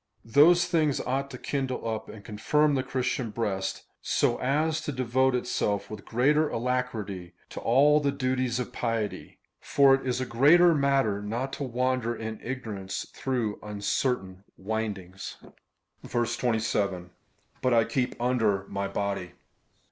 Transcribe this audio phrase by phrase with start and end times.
[0.25, 5.35] Those things ought to kindle up and confirm the Christian breast, so as to deA^ote
[5.35, 10.59] itself with greater alacrity to all the duties of piety;^ for it is a great
[10.59, 15.37] matter not to wander in ignorance through uncertain windings.
[16.07, 17.11] 27.
[17.61, 19.33] But I keep under my body?